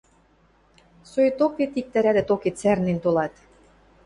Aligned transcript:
Соикток 1.11 1.51
вет 1.59 1.73
иктӓ 1.79 1.99
рӓдӹ 2.03 2.23
токет 2.29 2.55
сӓрнен 2.61 2.97
толат!.. 3.03 3.33